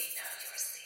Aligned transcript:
It 0.00 0.79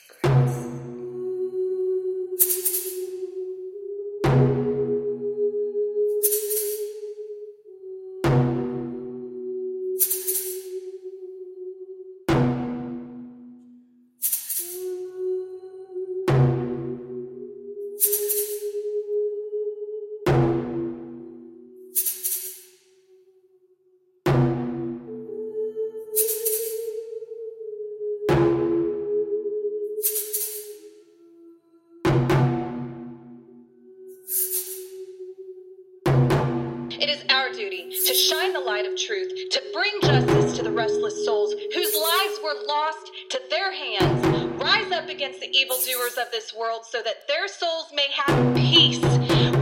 is 37.15 37.25
our 37.31 37.53
duty 37.53 37.91
to 37.91 38.13
shine 38.13 38.53
the 38.53 38.61
light 38.61 38.85
of 38.87 38.99
truth, 38.99 39.49
to 39.51 39.63
bring 39.73 39.93
justice 40.03 40.57
to 40.57 40.65
the 40.65 40.71
restless 40.71 41.25
souls 41.25 41.53
whose 41.53 41.95
lives 41.95 42.39
were 42.43 42.67
lost 42.67 43.13
to 43.31 43.41
their 43.51 43.73
hands. 43.73 44.61
Rise 44.61 44.91
up 44.91 45.09
against 45.09 45.41
the 45.41 45.47
evildoers 45.47 46.17
of 46.19 46.31
this 46.33 46.53
world 46.59 46.85
so 46.85 47.03
that 47.03 47.29
their 47.29 47.47
souls 47.47 47.93
may 47.95 48.07
have 48.17 48.57
peace. 48.57 48.99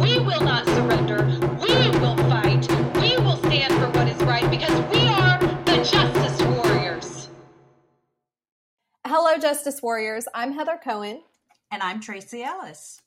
We 0.00 0.18
will 0.18 0.40
not 0.40 0.64
surrender. 0.64 1.26
We 1.60 1.90
will 2.00 2.16
fight. 2.30 2.66
We 2.94 3.16
will 3.18 3.36
stand 3.36 3.74
for 3.74 3.90
what 3.98 4.08
is 4.08 4.22
right 4.22 4.50
because 4.50 4.72
we 4.90 5.06
are 5.08 5.38
the 5.64 5.76
Justice 5.84 6.42
Warriors. 6.46 7.28
Hello, 9.06 9.36
Justice 9.36 9.82
Warriors. 9.82 10.26
I'm 10.34 10.52
Heather 10.52 10.80
Cohen. 10.82 11.22
And 11.70 11.82
I'm 11.82 12.00
Tracy 12.00 12.42
Ellis. 12.42 13.02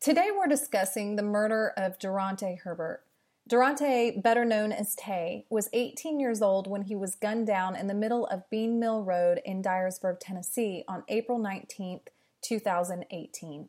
Today 0.00 0.28
we're 0.36 0.48
discussing 0.48 1.16
the 1.16 1.22
murder 1.22 1.72
of 1.78 1.98
Daronte 1.98 2.58
Herbert. 2.58 3.04
Daronte, 3.48 4.22
better 4.22 4.44
known 4.44 4.70
as 4.70 4.94
Tay, 4.94 5.46
was 5.50 5.68
18 5.72 6.20
years 6.20 6.40
old 6.40 6.68
when 6.68 6.82
he 6.82 6.94
was 6.94 7.16
gunned 7.16 7.46
down 7.46 7.74
in 7.74 7.88
the 7.88 7.94
middle 7.94 8.26
of 8.26 8.48
Bean 8.50 8.78
Mill 8.78 9.02
Road 9.02 9.40
in 9.44 9.62
Dyersburg, 9.62 10.18
Tennessee 10.20 10.84
on 10.86 11.02
April 11.08 11.38
19, 11.38 12.00
2018. 12.42 13.68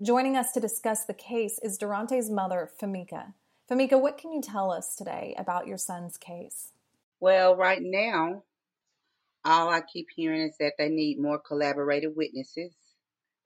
Joining 0.00 0.36
us 0.36 0.52
to 0.52 0.60
discuss 0.60 1.04
the 1.04 1.14
case 1.14 1.58
is 1.62 1.78
Daronte's 1.78 2.30
mother, 2.30 2.70
Femeka. 2.80 3.34
Femeka, 3.68 4.00
what 4.00 4.18
can 4.18 4.32
you 4.32 4.40
tell 4.40 4.70
us 4.70 4.94
today 4.94 5.34
about 5.36 5.66
your 5.66 5.78
son's 5.78 6.16
case? 6.16 6.72
Well, 7.18 7.56
right 7.56 7.82
now, 7.82 8.44
all 9.44 9.68
I 9.68 9.80
keep 9.80 10.06
hearing 10.14 10.42
is 10.42 10.56
that 10.60 10.74
they 10.78 10.88
need 10.88 11.18
more 11.18 11.38
collaborated 11.38 12.14
witnesses 12.14 12.72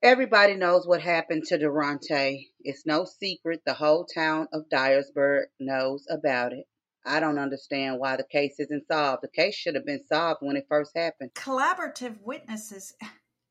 Everybody 0.03 0.55
knows 0.55 0.85
what 0.85 0.99
happened 0.99 1.45
to 1.45 1.57
Daronte. 1.57 2.47
It's 2.59 2.85
no 2.85 3.05
secret. 3.05 3.61
The 3.65 3.73
whole 3.73 4.05
town 4.05 4.49
of 4.51 4.67
Dyersburg 4.67 5.43
knows 5.61 6.05
about 6.09 6.51
it. 6.51 6.65
I 7.05 7.21
don't 7.21 7.39
understand 7.39 7.99
why 7.99 8.17
the 8.17 8.25
case 8.29 8.55
isn't 8.59 8.87
solved. 8.91 9.23
The 9.23 9.29
case 9.29 9.55
should 9.55 9.75
have 9.75 9.85
been 9.85 10.03
solved 10.05 10.39
when 10.41 10.57
it 10.57 10.65
first 10.67 10.91
happened. 10.93 11.31
Collaborative 11.35 12.17
witnesses. 12.21 12.93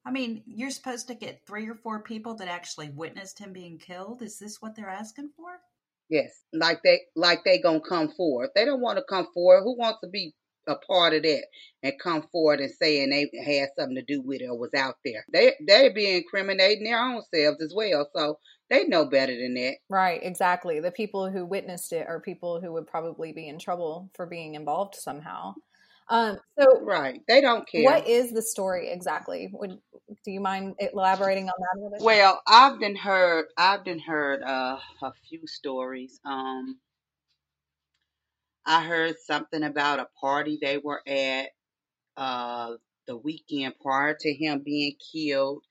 I 0.05 0.11
mean, 0.11 0.43
you're 0.45 0.71
supposed 0.71 1.09
to 1.09 1.15
get 1.15 1.47
three 1.47 1.67
or 1.67 1.75
four 1.75 2.03
people 2.03 2.35
that 2.35 2.49
actually 2.49 2.91
witnessed 2.91 3.39
him 3.39 3.55
being 3.55 3.79
killed. 3.79 4.21
Is 4.21 4.39
this 4.39 4.61
what 4.61 4.77
they're 4.77 4.91
asking 4.91 5.31
for? 5.35 5.53
Yes, 6.11 6.43
like 6.53 6.83
they 6.85 7.01
like 7.17 7.45
they 7.45 7.63
gonna 7.63 7.81
come 7.81 8.11
forward. 8.11 8.51
They 8.55 8.67
don't 8.67 8.83
want 8.83 8.99
to 8.99 9.05
come 9.09 9.29
forward. 9.33 9.63
Who 9.63 9.79
wants 9.79 10.01
to 10.05 10.11
be 10.11 10.35
a 10.67 10.77
part 10.77 11.15
of 11.15 11.23
that 11.23 11.45
and 11.83 11.93
come 12.03 12.23
forward 12.31 12.61
and 12.61 12.71
saying 12.71 13.11
they 13.11 13.31
had 13.45 13.69
something 13.79 13.97
to 13.97 14.03
do 14.03 14.23
with 14.23 14.41
it 14.41 14.47
or 14.47 14.59
was 14.59 14.75
out 14.77 14.97
there. 15.05 15.25
They 15.33 15.55
they 15.67 15.89
be 15.89 16.17
incriminating 16.17 16.85
their 16.85 17.01
own 17.01 17.23
selves 17.35 17.63
as 17.63 17.73
well. 17.75 18.09
So 18.15 18.39
they 18.71 18.85
know 18.85 19.05
better 19.05 19.35
than 19.35 19.55
that. 19.55 19.77
Right, 19.89 20.21
exactly. 20.23 20.81
The 20.81 20.93
people 20.93 21.31
who 21.31 21.45
witnessed 21.45 21.93
it 21.93 22.07
are 22.09 22.21
people 22.21 22.61
who 22.61 22.73
would 22.73 22.87
probably 22.87 23.33
be 23.33 23.49
in 23.49 23.59
trouble 23.59 24.11
for 24.15 24.27
being 24.27 24.55
involved 24.55 24.95
somehow. 24.95 25.55
Um, 26.09 26.39
so 26.59 26.81
right, 26.83 27.21
they 27.29 27.41
don't 27.41 27.67
care. 27.69 27.85
What 27.85 28.07
is 28.07 28.33
the 28.33 28.43
story 28.43 28.91
exactly? 28.91 29.51
Would 29.53 29.79
do 30.25 30.31
you 30.31 30.41
mind 30.41 30.75
elaborating 30.79 31.45
on 31.45 31.55
that 31.59 31.79
a 31.79 31.83
little 31.83 31.99
bit? 31.99 32.05
Well, 32.05 32.43
I've 32.47 32.79
been 32.79 32.97
heard. 32.97 33.47
I've 33.57 33.85
been 33.85 34.01
heard 34.01 34.43
uh, 34.43 34.79
a 35.03 35.13
few 35.29 35.47
stories. 35.47 36.21
Um, 36.25 36.79
I 38.67 38.85
heard 38.85 39.17
something 39.27 39.63
about 39.63 40.01
a 40.01 40.09
party 40.21 40.59
they 40.61 40.79
were 40.79 41.03
at 41.07 41.49
uh, 42.17 42.75
the 43.07 43.17
weekend 43.17 43.75
prior 43.81 44.17
to 44.21 44.33
him 44.35 44.63
being 44.65 44.97
killed, 45.13 45.65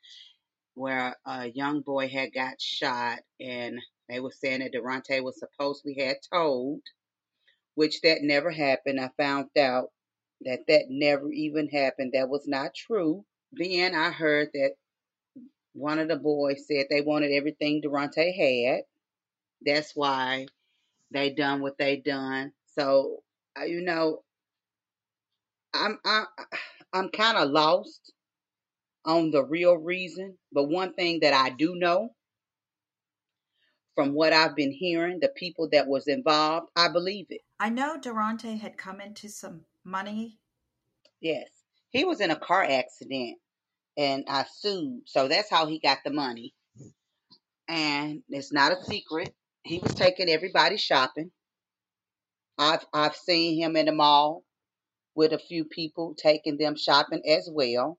where 0.74 1.16
a 1.26 1.48
young 1.48 1.82
boy 1.82 2.10
had 2.10 2.34
got 2.34 2.62
shot, 2.62 3.20
and 3.40 3.80
they 4.10 4.20
were 4.20 4.32
saying 4.32 4.60
that 4.62 4.74
Daronte 4.74 5.24
was 5.24 5.40
supposedly 5.40 5.96
had 6.00 6.18
told, 6.34 6.82
which 7.76 8.02
that 8.02 8.20
never 8.22 8.52
happened. 8.52 9.00
I 9.00 9.10
found 9.18 9.50
out 9.58 9.90
that 10.42 10.62
that 10.68 10.86
never 10.90 11.32
even 11.32 11.70
happened. 11.70 12.14
That 12.14 12.30
was 12.30 12.48
not 12.48 12.74
true. 12.76 13.26
Then 13.54 13.96
I 13.96 14.12
heard 14.12 14.50
that 14.54 14.72
one 15.74 16.00
of 16.00 16.08
the 16.10 16.18
boys 16.18 16.68
said 16.68 16.88
they 16.90 17.02
wanted 17.02 17.32
everything 17.32 17.82
Daronte 17.82 18.36
had. 18.36 18.84
That's 19.66 19.96
why 19.96 20.48
they 21.12 21.32
done 21.32 21.62
what 21.62 21.78
they 21.78 21.98
done. 21.98 22.54
So, 22.78 23.24
uh, 23.60 23.66
you 23.66 23.82
know, 23.82 24.24
I'm 25.74 26.00
I, 26.06 26.26
I'm 26.94 27.10
kind 27.10 27.38
of 27.38 27.50
lost 27.50 28.14
on 29.06 29.32
the 29.32 29.44
real 29.44 29.76
reason, 29.78 30.38
but 30.52 30.70
one 30.70 30.94
thing 30.94 31.20
that 31.22 31.34
I 31.34 31.50
do 31.50 31.76
know 31.76 32.10
from 33.96 34.14
what 34.14 34.34
I've 34.34 34.56
been 34.56 34.72
hearing, 34.72 35.20
the 35.20 35.30
people 35.30 35.70
that 35.72 35.88
was 35.88 36.08
involved, 36.08 36.70
I 36.76 36.88
believe 36.88 37.28
it. 37.30 37.42
I 37.60 37.70
know 37.70 37.98
Daronte 38.00 38.60
had 38.60 38.78
come 38.78 39.02
into 39.02 39.30
some 39.30 39.62
money. 39.84 40.38
Yes. 41.20 41.48
He 41.90 42.06
was 42.06 42.22
in 42.22 42.32
a 42.32 42.36
car 42.36 42.64
accident 42.64 43.38
and 43.98 44.24
I 44.28 44.46
sued. 44.52 45.02
So 45.06 45.28
that's 45.28 45.50
how 45.50 45.68
he 45.68 45.80
got 45.80 46.00
the 46.04 46.12
money. 46.12 46.54
And 47.68 48.24
it's 48.30 48.52
not 48.52 48.72
a 48.72 48.84
secret. 48.84 49.34
He 49.64 49.80
was 49.80 49.94
taking 49.94 50.30
everybody 50.30 50.78
shopping. 50.78 51.32
I've 52.58 52.86
I've 52.94 53.16
seen 53.16 53.62
him 53.62 53.76
in 53.76 53.88
the 53.88 53.92
mall 53.92 54.44
with 55.16 55.34
a 55.34 55.40
few 55.40 55.66
people 55.66 56.16
taking 56.16 56.58
them 56.58 56.76
shopping 56.76 57.22
as 57.28 57.50
well. 57.52 57.98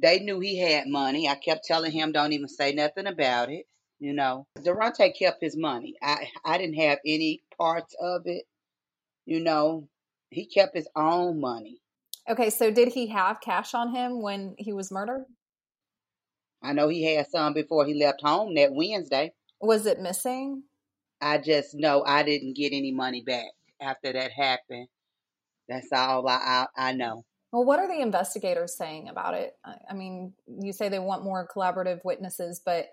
They 0.00 0.18
knew 0.20 0.40
he 0.40 0.58
had 0.58 0.88
money. 0.88 1.28
I 1.28 1.34
kept 1.36 1.64
telling 1.64 1.92
him 1.92 2.12
don't 2.12 2.32
even 2.32 2.48
say 2.48 2.72
nothing 2.72 3.06
about 3.06 3.50
it. 3.50 3.66
You 4.00 4.14
know, 4.14 4.46
Daronte 4.58 5.16
kept 5.16 5.42
his 5.42 5.56
money. 5.56 5.94
I 6.02 6.28
I 6.44 6.58
didn't 6.58 6.80
have 6.80 6.98
any 7.06 7.42
parts 7.56 7.94
of 8.00 8.22
it. 8.24 8.44
You 9.26 9.40
know, 9.40 9.88
he 10.30 10.46
kept 10.46 10.74
his 10.74 10.88
own 10.96 11.40
money. 11.40 11.78
Okay, 12.28 12.50
so 12.50 12.70
did 12.70 12.88
he 12.88 13.08
have 13.08 13.40
cash 13.40 13.74
on 13.74 13.94
him 13.94 14.22
when 14.22 14.54
he 14.58 14.72
was 14.72 14.90
murdered? 14.90 15.24
I 16.62 16.72
know 16.72 16.88
he 16.88 17.14
had 17.14 17.28
some 17.28 17.52
before 17.52 17.84
he 17.84 17.94
left 17.94 18.22
home 18.22 18.54
that 18.54 18.72
Wednesday. 18.72 19.32
Was 19.60 19.86
it 19.86 20.00
missing? 20.00 20.64
I 21.22 21.38
just 21.38 21.74
know 21.74 22.02
I 22.04 22.24
didn't 22.24 22.56
get 22.56 22.72
any 22.72 22.92
money 22.92 23.22
back 23.22 23.52
after 23.80 24.12
that 24.12 24.32
happened. 24.32 24.88
That's 25.68 25.92
all 25.92 26.26
I, 26.28 26.66
I, 26.76 26.88
I 26.88 26.92
know. 26.92 27.24
Well, 27.52 27.64
what 27.64 27.78
are 27.78 27.86
the 27.86 28.00
investigators 28.00 28.76
saying 28.76 29.08
about 29.08 29.34
it? 29.34 29.56
I 29.88 29.94
mean, 29.94 30.32
you 30.46 30.72
say 30.72 30.88
they 30.88 30.98
want 30.98 31.22
more 31.22 31.46
collaborative 31.54 32.04
witnesses, 32.04 32.60
but 32.64 32.86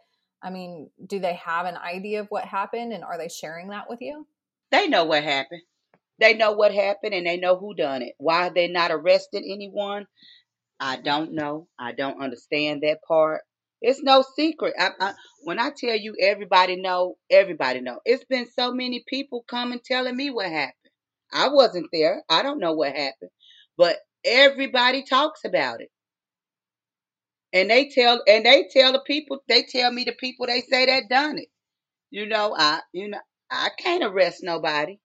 I 0.43 0.49
mean, 0.49 0.89
do 1.07 1.19
they 1.19 1.35
have 1.35 1.65
an 1.65 1.77
idea 1.77 2.19
of 2.19 2.27
what 2.27 2.45
happened 2.45 2.93
and 2.93 3.03
are 3.03 3.17
they 3.17 3.29
sharing 3.29 3.69
that 3.69 3.89
with 3.89 3.99
you? 4.01 4.27
They 4.71 4.87
know 4.87 5.05
what 5.05 5.23
happened. 5.23 5.61
They 6.19 6.33
know 6.33 6.51
what 6.51 6.73
happened 6.73 7.13
and 7.13 7.25
they 7.25 7.37
know 7.37 7.57
who 7.57 7.73
done 7.73 8.01
it. 8.01 8.13
Why 8.17 8.49
they 8.49 8.67
not 8.67 8.91
arrested 8.91 9.43
anyone? 9.45 10.05
I 10.79 10.97
don't 10.97 11.33
know. 11.33 11.67
I 11.77 11.93
don't 11.93 12.21
understand 12.21 12.83
that 12.83 12.99
part. 13.07 13.41
It's 13.81 14.03
no 14.03 14.23
secret. 14.35 14.75
I, 14.79 14.91
I, 14.99 15.13
when 15.43 15.59
I 15.59 15.71
tell 15.77 15.95
you 15.97 16.15
everybody 16.21 16.77
know, 16.81 17.15
everybody 17.31 17.81
know. 17.81 17.99
It's 18.05 18.25
been 18.25 18.47
so 18.57 18.73
many 18.73 19.03
people 19.07 19.45
coming 19.49 19.81
telling 19.85 20.17
me 20.17 20.31
what 20.31 20.47
happened. 20.47 20.73
I 21.33 21.49
wasn't 21.49 21.87
there. 21.93 22.23
I 22.29 22.43
don't 22.43 22.59
know 22.59 22.73
what 22.73 22.89
happened. 22.95 23.31
But 23.77 23.97
everybody 24.25 25.03
talks 25.03 25.41
about 25.45 25.81
it. 25.81 25.89
And 27.53 27.69
they 27.69 27.89
tell 27.89 28.21
and 28.27 28.45
they 28.45 28.67
tell 28.71 28.93
the 28.93 29.01
people, 29.05 29.39
they 29.49 29.63
tell 29.63 29.91
me 29.91 30.03
the 30.05 30.13
people 30.19 30.47
they 30.47 30.61
say 30.61 30.85
that 30.87 31.09
done 31.09 31.37
it. 31.39 31.49
You 32.11 32.27
know, 32.27 32.55
I 32.57 32.81
you 32.93 33.09
know, 33.09 33.19
I 33.51 33.69
can't 33.79 34.03
arrest 34.03 34.39
nobody. 34.43 34.99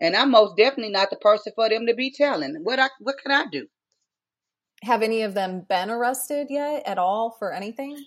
And 0.00 0.16
I'm 0.16 0.30
most 0.32 0.56
definitely 0.56 0.92
not 0.92 1.10
the 1.10 1.16
person 1.16 1.52
for 1.56 1.68
them 1.70 1.86
to 1.86 1.94
be 1.94 2.12
telling. 2.12 2.56
What 2.62 2.80
I 2.80 2.88
what 3.00 3.16
can 3.22 3.32
I 3.32 3.46
do? 3.52 3.66
Have 4.84 5.02
any 5.02 5.22
of 5.22 5.34
them 5.34 5.66
been 5.68 5.90
arrested 5.90 6.48
yet 6.50 6.84
at 6.86 6.98
all 6.98 7.36
for 7.38 7.52
anything? 7.52 7.98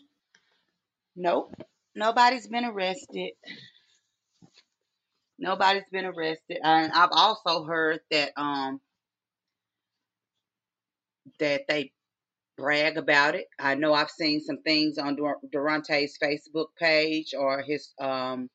Nope. 1.15 1.55
Nobody's 1.95 2.47
been 2.47 2.65
arrested. 2.65 3.31
Nobody's 5.39 5.83
been 5.91 6.05
arrested. 6.05 6.59
And 6.63 6.91
I've 6.93 7.11
also 7.11 7.65
heard 7.65 8.01
that 8.11 8.31
um 8.37 8.81
that 11.39 11.63
they 11.67 11.91
brag 12.57 12.97
about 12.97 13.35
it. 13.35 13.47
I 13.59 13.75
know 13.75 13.93
I've 13.93 14.11
seen 14.11 14.41
some 14.41 14.61
things 14.63 14.97
on 14.97 15.15
Dur- 15.15 15.39
Daronte's 15.53 16.17
Facebook 16.21 16.67
page 16.79 17.33
or 17.37 17.61
his 17.63 17.93
um 18.01 18.49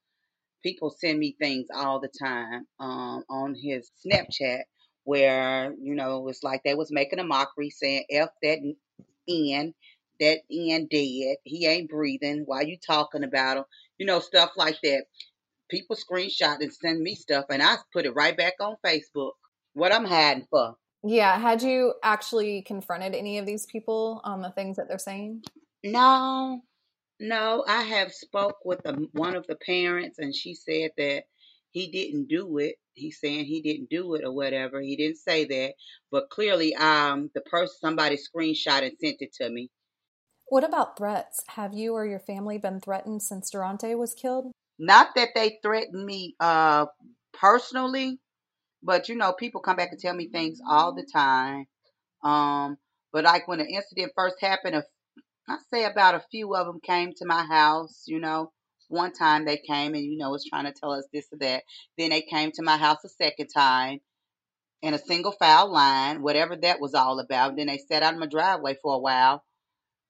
people 0.62 0.90
send 0.98 1.18
me 1.18 1.36
things 1.40 1.66
all 1.74 2.00
the 2.00 2.10
time 2.20 2.66
um 2.80 3.24
on 3.30 3.54
his 3.54 3.90
Snapchat 4.06 4.62
where 5.08 5.72
you 5.80 5.94
know 5.94 6.28
it's 6.28 6.42
like 6.42 6.60
they 6.64 6.74
was 6.74 6.92
making 6.92 7.18
a 7.18 7.24
mockery 7.24 7.70
saying 7.70 8.04
f 8.10 8.28
that 8.42 8.58
n 9.26 9.74
that 10.20 10.40
n 10.52 10.86
dead. 10.90 11.36
He 11.44 11.66
ain't 11.66 11.88
breathing. 11.88 12.42
Why 12.44 12.60
you 12.60 12.76
talking 12.86 13.24
about 13.24 13.56
him? 13.56 13.64
You 13.96 14.04
know 14.04 14.20
stuff 14.20 14.50
like 14.58 14.76
that. 14.82 15.04
People 15.70 15.96
screenshot 15.96 16.60
and 16.60 16.70
send 16.70 17.00
me 17.00 17.14
stuff 17.14 17.46
and 17.48 17.62
i 17.62 17.76
put 17.90 18.04
it 18.04 18.14
right 18.14 18.36
back 18.36 18.54
on 18.60 18.76
facebook. 18.84 19.30
What 19.72 19.94
i'm 19.94 20.04
hiding 20.04 20.46
for. 20.50 20.74
Yeah. 21.02 21.38
Had 21.38 21.62
you 21.62 21.94
actually 22.02 22.60
confronted 22.60 23.14
any 23.14 23.38
of 23.38 23.46
these 23.46 23.64
people 23.64 24.20
on 24.24 24.42
the 24.42 24.50
things 24.50 24.76
that 24.76 24.88
they're 24.88 24.98
saying? 24.98 25.42
no. 25.84 26.60
No 27.18 27.64
i 27.66 27.82
have 27.82 28.12
spoke 28.12 28.56
with 28.62 28.82
the, 28.82 29.08
one 29.12 29.34
of 29.34 29.46
the 29.46 29.56
parents 29.56 30.18
and 30.18 30.34
she 30.34 30.54
said 30.54 30.90
that 30.98 31.24
he 31.72 31.90
didn't 31.90 32.28
do 32.28 32.58
it 32.58 32.76
he's 32.94 33.20
saying 33.20 33.44
he 33.44 33.60
didn't 33.62 33.90
do 33.90 34.14
it 34.14 34.24
or 34.24 34.32
whatever 34.32 34.80
he 34.80 34.96
didn't 34.96 35.18
say 35.18 35.44
that 35.44 35.74
but 36.10 36.30
clearly 36.30 36.74
um 36.76 37.30
the 37.34 37.40
person 37.42 37.74
somebody 37.80 38.16
screenshot 38.16 38.82
and 38.82 38.92
sent 39.00 39.16
it 39.20 39.32
to 39.34 39.48
me 39.50 39.68
What 40.48 40.64
about 40.64 40.96
threats? 40.96 41.44
Have 41.48 41.74
you 41.74 41.94
or 41.94 42.06
your 42.06 42.20
family 42.20 42.58
been 42.58 42.80
threatened 42.80 43.22
since 43.22 43.50
Daronte 43.50 43.96
was 43.98 44.14
killed? 44.14 44.50
Not 44.78 45.14
that 45.16 45.30
they 45.34 45.58
threaten 45.62 46.04
me 46.04 46.34
uh 46.40 46.86
personally, 47.32 48.18
but 48.82 49.08
you 49.08 49.16
know, 49.16 49.32
people 49.32 49.60
come 49.60 49.76
back 49.76 49.90
and 49.92 50.00
tell 50.00 50.14
me 50.14 50.28
things 50.28 50.60
all 50.68 50.94
the 50.94 51.06
time. 51.12 51.66
Um, 52.24 52.76
but 53.12 53.24
like 53.24 53.48
when 53.48 53.58
the 53.58 53.66
incident 53.66 54.12
first 54.16 54.36
happened, 54.40 54.76
a- 54.76 54.84
I 55.48 55.58
say 55.72 55.84
about 55.84 56.14
a 56.14 56.24
few 56.30 56.54
of 56.54 56.66
them 56.66 56.80
came 56.82 57.12
to 57.16 57.26
my 57.26 57.44
house. 57.44 58.04
You 58.06 58.20
know, 58.20 58.52
one 58.88 59.12
time 59.12 59.44
they 59.44 59.58
came 59.58 59.94
and 59.94 60.04
you 60.04 60.18
know 60.18 60.30
was 60.30 60.46
trying 60.48 60.64
to 60.64 60.72
tell 60.72 60.92
us 60.92 61.06
this 61.12 61.26
or 61.32 61.38
that. 61.38 61.64
Then 61.96 62.10
they 62.10 62.22
came 62.22 62.52
to 62.52 62.62
my 62.62 62.76
house 62.76 63.04
a 63.04 63.08
second 63.08 63.48
time 63.48 64.00
in 64.82 64.94
a 64.94 64.98
single 64.98 65.32
file 65.32 65.72
line, 65.72 66.22
whatever 66.22 66.56
that 66.56 66.80
was 66.80 66.94
all 66.94 67.20
about. 67.20 67.56
Then 67.56 67.66
they 67.66 67.78
sat 67.78 68.02
out 68.02 68.14
in 68.14 68.20
my 68.20 68.26
driveway 68.26 68.76
for 68.82 68.94
a 68.94 68.98
while. 68.98 69.44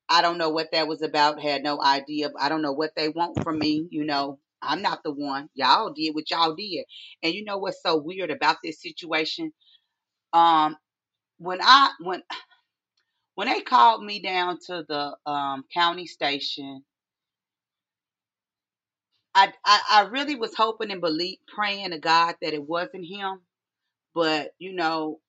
I 0.09 0.23
don't 0.23 0.39
know 0.39 0.51
what 0.51 0.73
that 0.73 0.89
was 0.89 1.03
about. 1.03 1.41
Had 1.41 1.63
no 1.63 1.83
idea. 1.83 2.31
I 2.39 2.49
don't 2.49 2.63
know 2.63 2.73
what 2.73 2.93
they 2.97 3.09
want 3.09 3.43
from 3.43 3.59
me. 3.59 3.87
You 3.91 4.05
know, 4.05 4.39
I'm 4.63 4.83
not 4.83 5.03
the 5.03 5.13
one. 5.13 5.49
Y'all 5.55 5.93
did 5.93 6.15
what 6.15 6.31
y'all 6.31 6.55
did. 6.55 6.85
And 7.23 7.35
you 7.35 7.45
know 7.45 7.59
what's 7.59 7.83
so 7.83 7.97
weird 7.99 8.31
about 8.31 8.57
this 8.63 8.81
situation? 8.83 9.53
Um, 10.33 10.77
when 11.39 11.59
I 11.63 11.91
when 12.01 12.23
when 13.35 13.49
they 13.49 13.61
called 13.61 14.05
me 14.05 14.21
down 14.21 14.59
to 14.67 14.85
the 14.89 15.17
um 15.31 15.65
county 15.73 16.07
station, 16.07 16.85
I 19.35 19.53
I, 19.65 19.81
I 19.91 20.01
really 20.11 20.37
was 20.37 20.55
hoping 20.57 20.93
and 20.93 21.01
believe 21.03 21.39
praying 21.49 21.93
to 21.93 22.01
God 22.01 22.37
that 22.43 22.55
it 22.55 22.65
wasn't 22.65 23.07
him. 23.07 23.43
But 24.15 24.51
you 24.59 24.75
know, 24.75 25.21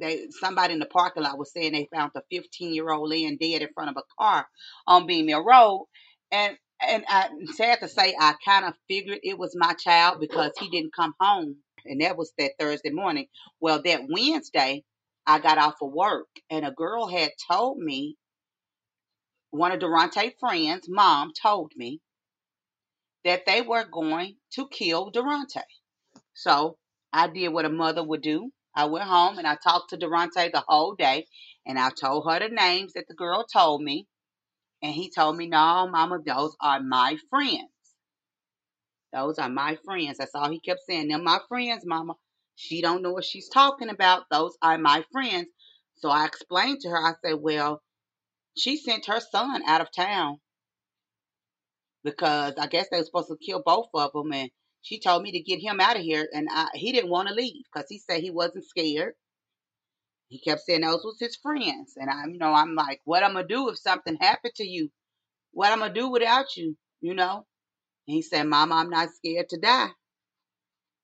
they 0.00 0.28
somebody 0.30 0.74
in 0.74 0.80
the 0.80 0.86
parking 0.86 1.24
lot 1.24 1.38
was 1.38 1.52
saying 1.52 1.74
they 1.74 1.88
found 1.94 2.12
a 2.16 2.22
15 2.32 2.74
year 2.74 2.90
old 2.90 3.10
laying 3.10 3.38
dead 3.38 3.62
in 3.62 3.68
front 3.74 3.90
of 3.90 3.98
a 3.98 4.22
car 4.22 4.48
on 4.88 5.06
Bean 5.08 5.26
Mill 5.26 5.44
Road, 5.44 5.86
and 6.32 6.56
and 6.88 7.04
I 7.08 7.30
sad 7.56 7.80
to 7.80 7.88
say 7.88 8.16
I 8.20 8.34
kind 8.44 8.66
of 8.66 8.74
figured 8.88 9.20
it 9.24 9.38
was 9.38 9.54
my 9.56 9.74
child 9.74 10.20
because 10.20 10.52
he 10.60 10.70
didn't 10.70 10.94
come 10.96 11.14
home, 11.20 11.58
and 11.86 12.02
that 12.02 12.18
was 12.18 12.32
that 12.38 12.52
Thursday 12.60 12.90
morning. 12.90 13.26
Well, 13.60 13.82
that 13.84 14.02
Wednesday 14.10 14.84
I 15.26 15.40
got 15.40 15.58
off 15.58 15.76
of 15.82 15.92
work, 15.92 16.28
and 16.50 16.66
a 16.66 16.72
girl 16.72 17.08
had 17.08 17.30
told 17.50 17.78
me 17.78 18.16
one 19.50 19.72
of 19.72 19.80
Daronte 19.80 20.32
friends' 20.40 20.88
mom 20.88 21.32
told 21.40 21.72
me 21.76 22.00
that 23.24 23.46
they 23.46 23.62
were 23.62 23.84
going 23.84 24.36
to 24.52 24.68
kill 24.68 25.10
Daronte. 25.10 25.62
So 26.34 26.76
I 27.12 27.28
did 27.28 27.48
what 27.48 27.64
a 27.64 27.70
mother 27.70 28.04
would 28.04 28.22
do. 28.22 28.50
I 28.76 28.86
went 28.86 29.04
home 29.06 29.38
and 29.38 29.46
I 29.46 29.56
talked 29.56 29.90
to 29.90 29.96
Daronte 29.96 30.52
the 30.52 30.64
whole 30.66 30.94
day 30.94 31.26
and 31.66 31.78
I 31.78 31.90
told 31.90 32.28
her 32.28 32.38
the 32.40 32.48
names 32.48 32.92
that 32.94 33.06
the 33.08 33.14
girl 33.14 33.44
told 33.50 33.82
me. 33.82 34.06
And 34.82 34.92
he 34.92 35.10
told 35.10 35.36
me, 35.36 35.46
No, 35.46 35.88
mama, 35.90 36.18
those 36.24 36.54
are 36.60 36.80
my 36.80 37.16
friends. 37.30 37.70
Those 39.14 39.38
are 39.38 39.48
my 39.48 39.78
friends. 39.84 40.18
That's 40.18 40.34
all 40.34 40.50
he 40.50 40.60
kept 40.60 40.80
saying. 40.86 41.08
They're 41.08 41.18
my 41.18 41.38
friends, 41.48 41.84
mama. 41.86 42.14
She 42.56 42.82
don't 42.82 43.00
know 43.00 43.12
what 43.12 43.24
she's 43.24 43.48
talking 43.48 43.88
about. 43.88 44.24
Those 44.30 44.56
are 44.60 44.76
my 44.76 45.04
friends. 45.12 45.46
So 45.96 46.10
I 46.10 46.26
explained 46.26 46.80
to 46.80 46.90
her, 46.90 46.98
I 46.98 47.12
said, 47.24 47.38
Well, 47.40 47.80
she 48.56 48.76
sent 48.76 49.06
her 49.06 49.20
son 49.20 49.62
out 49.66 49.80
of 49.80 49.88
town 49.90 50.40
because 52.04 52.54
I 52.58 52.66
guess 52.66 52.88
they 52.90 52.98
were 52.98 53.04
supposed 53.04 53.28
to 53.28 53.36
kill 53.36 53.62
both 53.64 53.88
of 53.94 54.12
them. 54.12 54.32
And 54.32 54.50
she 54.82 55.00
told 55.00 55.22
me 55.22 55.32
to 55.32 55.40
get 55.40 55.60
him 55.60 55.80
out 55.80 55.96
of 55.96 56.02
here. 56.02 56.28
And 56.32 56.48
I, 56.50 56.68
he 56.74 56.92
didn't 56.92 57.10
want 57.10 57.28
to 57.28 57.34
leave 57.34 57.64
because 57.72 57.88
he 57.88 57.98
said 57.98 58.20
he 58.20 58.30
wasn't 58.30 58.66
scared. 58.66 59.14
He 60.28 60.38
kept 60.40 60.62
saying 60.62 60.82
those 60.82 61.04
was 61.04 61.18
his 61.18 61.36
friends. 61.36 61.94
And 61.96 62.10
I'm, 62.10 62.30
you 62.30 62.38
know, 62.38 62.52
I'm 62.52 62.74
like, 62.74 63.00
what 63.04 63.24
I'm 63.24 63.34
to 63.34 63.44
do 63.44 63.68
if 63.70 63.78
something 63.78 64.16
happened 64.20 64.54
to 64.56 64.64
you? 64.64 64.90
What 65.52 65.72
I'm 65.72 65.80
to 65.80 65.92
do 65.92 66.10
without 66.10 66.56
you? 66.56 66.76
You 67.00 67.14
know? 67.14 67.46
And 68.06 68.14
he 68.14 68.22
said, 68.22 68.44
Mama, 68.44 68.76
I'm 68.76 68.90
not 68.90 69.10
scared 69.14 69.48
to 69.50 69.58
die. 69.58 69.88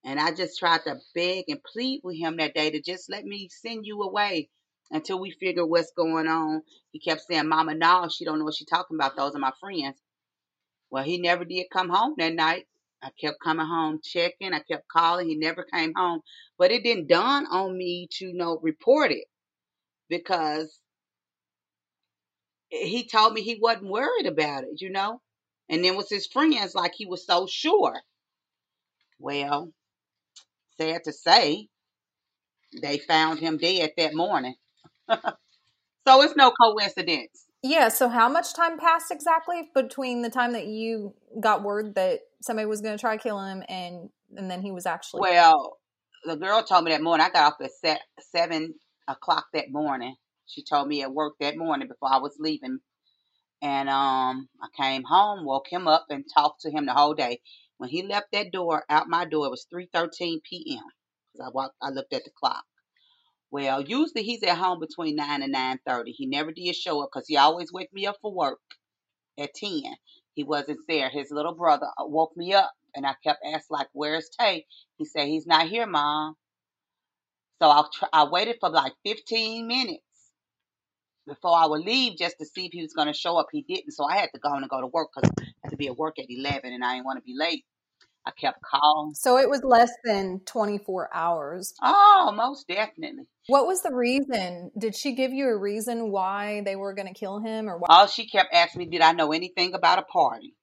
And 0.04 0.18
I 0.18 0.32
just 0.34 0.58
tried 0.58 0.82
to 0.84 0.96
beg 1.14 1.44
and 1.48 1.62
plead 1.62 2.00
with 2.02 2.16
him 2.16 2.38
that 2.38 2.54
day 2.54 2.70
to 2.70 2.82
just 2.82 3.10
let 3.10 3.24
me 3.24 3.48
send 3.50 3.86
you 3.86 4.02
away 4.02 4.48
until 4.90 5.20
we 5.20 5.30
figure 5.30 5.66
what's 5.66 5.92
going 5.96 6.26
on. 6.26 6.62
He 6.90 7.00
kept 7.00 7.22
saying, 7.22 7.48
Mama, 7.48 7.74
no, 7.74 8.08
she 8.10 8.24
don't 8.24 8.38
know 8.38 8.44
what 8.44 8.54
she's 8.54 8.68
talking 8.68 8.96
about. 8.96 9.16
Those 9.16 9.34
are 9.34 9.38
my 9.40 9.52
friends. 9.60 9.96
Well, 10.90 11.04
he 11.04 11.18
never 11.18 11.44
did 11.44 11.66
come 11.72 11.88
home 11.88 12.14
that 12.18 12.34
night. 12.34 12.66
I 13.02 13.10
kept 13.20 13.40
coming 13.42 13.66
home 13.66 14.00
checking. 14.04 14.52
I 14.54 14.60
kept 14.60 14.88
calling. 14.88 15.28
He 15.28 15.36
never 15.36 15.64
came 15.64 15.94
home. 15.96 16.20
But 16.58 16.70
it 16.72 16.84
didn't 16.84 17.08
dawn 17.08 17.46
on 17.46 17.76
me 17.76 18.08
to 18.12 18.26
you 18.26 18.34
know 18.34 18.58
report 18.62 19.10
it 19.12 19.26
because 20.08 20.80
he 22.70 23.06
told 23.06 23.32
me 23.34 23.42
he 23.42 23.54
wasn't 23.60 23.86
worried 23.90 24.26
about 24.26 24.64
it, 24.64 24.80
you 24.80 24.90
know. 24.90 25.22
And 25.68 25.84
then 25.84 25.96
with 25.96 26.08
his 26.08 26.26
friends, 26.26 26.74
like 26.74 26.94
he 26.96 27.06
was 27.06 27.24
so 27.24 27.46
sure. 27.46 28.02
Well, 29.20 29.72
sad 30.76 31.04
to 31.04 31.12
say, 31.12 31.68
they 32.82 32.98
found 32.98 33.38
him 33.38 33.58
dead 33.58 33.92
that 33.96 34.12
morning. 34.14 34.56
so 35.08 36.22
it's 36.22 36.36
no 36.36 36.52
coincidence. 36.52 37.46
Yeah. 37.62 37.88
So, 37.88 38.08
how 38.08 38.28
much 38.28 38.54
time 38.54 38.78
passed 38.78 39.10
exactly 39.10 39.70
between 39.74 40.22
the 40.22 40.30
time 40.30 40.52
that 40.52 40.66
you 40.66 41.14
got 41.40 41.62
word 41.62 41.94
that 41.94 42.20
somebody 42.42 42.66
was 42.66 42.80
going 42.80 42.96
to 42.96 43.00
try 43.00 43.16
to 43.16 43.22
kill 43.22 43.40
him 43.40 43.62
and 43.68 44.10
and 44.36 44.50
then 44.50 44.62
he 44.62 44.70
was 44.70 44.86
actually? 44.86 45.20
Well, 45.20 45.78
the 46.24 46.36
girl 46.36 46.62
told 46.62 46.84
me 46.84 46.92
that 46.92 47.02
morning. 47.02 47.26
I 47.26 47.30
got 47.30 47.52
off 47.52 47.60
at 47.60 47.70
se- 47.72 48.00
seven 48.20 48.74
o'clock 49.08 49.46
that 49.52 49.70
morning. 49.70 50.14
She 50.46 50.64
told 50.64 50.88
me 50.88 51.02
at 51.02 51.12
work 51.12 51.34
that 51.40 51.56
morning 51.56 51.88
before 51.88 52.12
I 52.12 52.18
was 52.18 52.36
leaving, 52.38 52.78
and 53.62 53.88
um, 53.88 54.48
I 54.62 54.68
came 54.76 55.04
home, 55.04 55.44
woke 55.44 55.68
him 55.70 55.86
up, 55.86 56.06
and 56.10 56.24
talked 56.34 56.62
to 56.62 56.70
him 56.70 56.86
the 56.86 56.94
whole 56.94 57.14
day. 57.14 57.40
When 57.78 57.90
he 57.90 58.02
left 58.02 58.32
that 58.32 58.52
door, 58.52 58.84
out 58.90 59.08
my 59.08 59.24
door, 59.24 59.46
it 59.46 59.50
was 59.50 59.66
three 59.70 59.88
thirteen 59.92 60.40
p.m. 60.48 60.84
Cause 61.36 61.46
I 61.46 61.50
walked, 61.52 61.76
I 61.82 61.90
looked 61.90 62.12
at 62.12 62.24
the 62.24 62.30
clock. 62.38 62.64
Well, 63.50 63.82
usually 63.82 64.24
he's 64.24 64.44
at 64.44 64.58
home 64.58 64.80
between 64.80 65.16
nine 65.16 65.42
and 65.42 65.52
nine 65.52 65.80
thirty. 65.86 66.12
He 66.12 66.26
never 66.26 66.52
did 66.52 66.76
show 66.76 67.02
up 67.02 67.10
because 67.12 67.28
he 67.28 67.38
always 67.38 67.72
wake 67.72 67.92
me 67.94 68.06
up 68.06 68.18
for 68.22 68.34
work 68.34 68.60
at 69.38 69.54
ten. 69.54 69.82
He 70.34 70.44
wasn't 70.44 70.80
there. 70.88 71.10
His 71.10 71.30
little 71.30 71.54
brother 71.54 71.86
uh, 71.98 72.06
woke 72.06 72.36
me 72.36 72.54
up, 72.54 72.72
and 72.96 73.06
I 73.06 73.14
kept 73.24 73.40
asking 73.44 73.66
like, 73.70 73.88
"Where's 73.94 74.30
Tay?" 74.38 74.66
He 74.98 75.06
said, 75.06 75.28
"He's 75.28 75.46
not 75.46 75.68
here, 75.68 75.86
mom." 75.86 76.36
So 77.62 77.68
I 77.70 77.84
tr- 77.94 78.06
I 78.12 78.24
waited 78.30 78.58
for 78.60 78.70
like 78.70 78.94
fifteen 79.04 79.66
minutes 79.68 80.02
before 81.26 81.56
I 81.56 81.66
would 81.66 81.82
leave 81.84 82.18
just 82.18 82.38
to 82.40 82.46
see 82.46 82.66
if 82.66 82.72
he 82.72 82.82
was 82.82 82.94
going 82.94 83.08
to 83.08 83.14
show 83.14 83.36
up. 83.38 83.48
He 83.52 83.62
didn't, 83.62 83.92
so 83.92 84.04
I 84.04 84.18
had 84.18 84.30
to 84.34 84.40
go 84.40 84.52
and 84.54 84.68
go 84.68 84.80
to 84.80 84.88
work 84.88 85.10
because 85.14 85.30
I 85.40 85.44
had 85.64 85.70
to 85.70 85.76
be 85.76 85.88
at 85.88 85.96
work 85.98 86.18
at 86.18 86.26
eleven, 86.28 86.72
and 86.72 86.84
I 86.84 86.94
didn't 86.94 87.06
want 87.06 87.18
to 87.18 87.24
be 87.24 87.34
late. 87.38 87.64
I 88.26 88.32
kept 88.32 88.60
calling. 88.62 89.14
So 89.14 89.38
it 89.38 89.48
was 89.48 89.62
less 89.64 89.90
than 90.04 90.40
twenty 90.46 90.78
four 90.78 91.08
hours. 91.12 91.74
Oh, 91.82 92.32
most 92.34 92.68
definitely. 92.68 93.24
What 93.46 93.66
was 93.66 93.82
the 93.82 93.94
reason? 93.94 94.70
Did 94.78 94.94
she 94.94 95.14
give 95.14 95.32
you 95.32 95.48
a 95.48 95.56
reason 95.56 96.10
why 96.10 96.62
they 96.64 96.76
were 96.76 96.94
going 96.94 97.08
to 97.08 97.18
kill 97.18 97.40
him, 97.40 97.68
or 97.68 97.78
why? 97.78 97.86
All 97.88 98.06
she 98.06 98.28
kept 98.28 98.54
asking 98.54 98.80
me, 98.80 98.86
did 98.86 99.00
I 99.00 99.12
know 99.12 99.32
anything 99.32 99.74
about 99.74 99.98
a 99.98 100.02
party? 100.02 100.54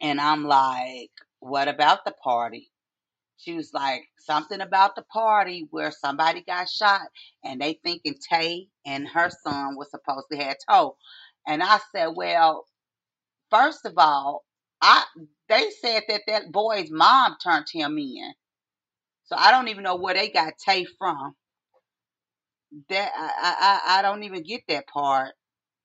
And 0.00 0.20
I'm 0.20 0.44
like, 0.44 1.10
what 1.40 1.68
about 1.68 2.04
the 2.04 2.12
party? 2.12 2.70
She 3.36 3.54
was 3.54 3.72
like, 3.72 4.02
something 4.18 4.60
about 4.60 4.96
the 4.96 5.02
party 5.02 5.66
where 5.70 5.90
somebody 5.90 6.42
got 6.42 6.68
shot 6.68 7.02
and 7.44 7.60
they 7.60 7.78
thinking 7.84 8.14
Tay 8.30 8.68
and 8.86 9.06
her 9.08 9.30
son 9.44 9.76
was 9.76 9.90
supposed 9.90 10.26
to 10.30 10.38
have 10.38 10.56
told. 10.68 10.94
And 11.46 11.62
I 11.62 11.78
said, 11.94 12.08
well, 12.14 12.66
first 13.50 13.84
of 13.84 13.94
all, 13.96 14.44
I 14.82 15.04
they 15.48 15.70
said 15.82 16.04
that 16.08 16.22
that 16.28 16.52
boy's 16.52 16.90
mom 16.90 17.36
turned 17.44 17.66
him 17.72 17.98
in. 17.98 18.34
So 19.24 19.36
I 19.38 19.52
don't 19.52 19.68
even 19.68 19.84
know 19.84 19.96
where 19.96 20.14
they 20.14 20.30
got 20.30 20.54
Tay 20.64 20.86
from. 20.98 21.32
that 22.88 23.12
I, 23.16 23.80
I 23.88 23.98
I 23.98 24.02
don't 24.02 24.24
even 24.24 24.42
get 24.42 24.62
that 24.68 24.86
part. 24.88 25.32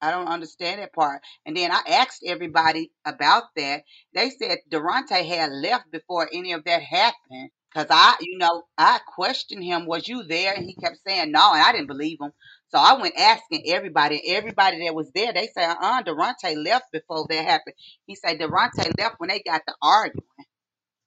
I 0.01 0.11
don't 0.11 0.27
understand 0.27 0.81
that 0.81 0.93
part. 0.93 1.21
And 1.45 1.57
then 1.57 1.71
I 1.71 1.81
asked 1.89 2.23
everybody 2.27 2.91
about 3.05 3.45
that. 3.55 3.83
They 4.13 4.31
said 4.31 4.59
Daronte 4.71 5.25
had 5.27 5.51
left 5.51 5.91
before 5.91 6.29
any 6.33 6.53
of 6.53 6.65
that 6.65 6.83
happened. 6.83 7.51
Cause 7.77 7.85
I, 7.91 8.15
you 8.21 8.39
know, 8.39 8.63
I 8.75 8.99
questioned 9.07 9.63
him, 9.63 9.85
was 9.85 10.07
you 10.07 10.23
there? 10.23 10.55
And 10.55 10.65
he 10.65 10.73
kept 10.73 10.97
saying 11.07 11.31
no, 11.31 11.53
and 11.53 11.61
I 11.61 11.71
didn't 11.73 11.85
believe 11.85 12.17
him. 12.19 12.31
So 12.69 12.79
I 12.79 12.99
went 12.99 13.13
asking 13.15 13.65
everybody, 13.67 14.19
everybody 14.33 14.83
that 14.83 14.95
was 14.95 15.11
there, 15.13 15.31
they 15.31 15.47
said, 15.55 15.75
uh, 15.79 16.01
Daronte 16.01 16.63
left 16.65 16.85
before 16.91 17.27
that 17.29 17.45
happened. 17.45 17.75
He 18.07 18.15
said 18.15 18.39
Daronte 18.39 18.97
left 18.97 19.19
when 19.19 19.29
they 19.29 19.43
got 19.45 19.61
to 19.67 19.75
arguing. 19.79 20.23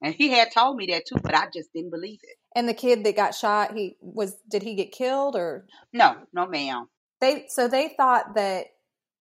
And 0.01 0.15
he 0.15 0.31
had 0.31 0.53
told 0.53 0.77
me 0.77 0.87
that 0.93 1.07
too, 1.09 1.17
but 1.21 1.35
I 1.35 1.47
just 1.53 1.73
didn't 1.75 1.91
believe 1.91 2.21
it. 2.23 2.37
And 2.55 2.69
the 2.69 2.75
kid 2.75 3.03
that 3.03 3.17
got 3.17 3.35
shot, 3.35 3.75
he 3.75 3.97
was 4.01 4.37
did 4.49 4.63
he 4.63 4.77
get 4.77 4.93
killed 4.93 5.35
or 5.35 5.67
No, 5.93 6.19
no 6.33 6.47
ma'am. 6.47 6.87
they 7.21 7.47
so 7.49 7.67
they 7.67 7.95
thought 7.97 8.37
that 8.37 8.67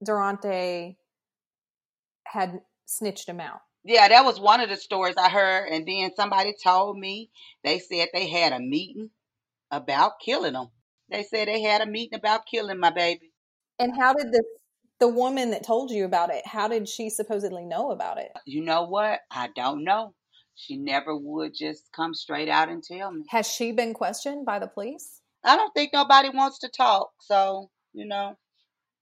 Daronte 0.07 0.97
had 2.27 2.61
snitched 2.85 3.27
him 3.27 3.39
out. 3.39 3.61
Yeah, 3.89 4.07
that 4.07 4.23
was 4.23 4.39
one 4.39 4.61
of 4.61 4.69
the 4.69 4.77
stories 4.77 5.15
I 5.17 5.29
heard. 5.29 5.69
And 5.69 5.87
then 5.87 6.11
somebody 6.15 6.53
told 6.63 6.99
me 6.99 7.31
they 7.63 7.79
said 7.79 8.09
they 8.13 8.27
had 8.29 8.53
a 8.53 8.59
meeting 8.59 9.09
about 9.71 10.19
killing 10.23 10.53
them. 10.53 10.67
They 11.09 11.23
said 11.23 11.47
they 11.47 11.63
had 11.63 11.81
a 11.81 11.87
meeting 11.87 12.19
about 12.19 12.45
killing 12.45 12.79
my 12.79 12.91
baby. 12.91 13.31
And 13.79 13.91
how 13.99 14.13
did 14.13 14.31
the 14.31 14.43
the 14.99 15.07
woman 15.07 15.51
that 15.51 15.65
told 15.65 15.89
you 15.89 16.05
about 16.05 16.29
it, 16.29 16.45
how 16.45 16.67
did 16.67 16.87
she 16.87 17.09
supposedly 17.09 17.65
know 17.65 17.89
about 17.89 18.19
it? 18.19 18.31
You 18.45 18.63
know 18.63 18.83
what? 18.83 19.21
I 19.31 19.47
don't 19.55 19.83
know. 19.83 20.13
She 20.55 20.77
never 20.77 21.15
would 21.15 21.53
just 21.57 21.89
come 21.95 22.13
straight 22.13 22.49
out 22.49 22.69
and 22.69 22.83
tell 22.83 23.11
me. 23.11 23.23
Has 23.29 23.47
she 23.47 23.71
been 23.71 23.93
questioned 23.93 24.45
by 24.45 24.59
the 24.59 24.67
police? 24.67 25.21
I 25.43 25.55
don't 25.55 25.73
think 25.73 25.93
nobody 25.93 26.29
wants 26.29 26.59
to 26.59 26.69
talk. 26.69 27.11
So, 27.21 27.71
you 27.93 28.05
know, 28.05 28.35